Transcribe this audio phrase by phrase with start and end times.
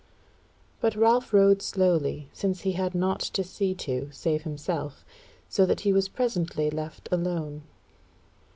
[0.79, 5.05] But Ralph rode slowly, since he had naught to see to, save himself,
[5.47, 7.61] so that he was presently left alone.